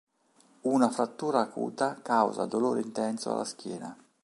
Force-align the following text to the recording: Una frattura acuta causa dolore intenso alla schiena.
Una 0.63 0.89
frattura 0.89 1.41
acuta 1.41 1.99
causa 2.01 2.47
dolore 2.47 2.81
intenso 2.81 3.31
alla 3.31 3.43
schiena. 3.45 3.95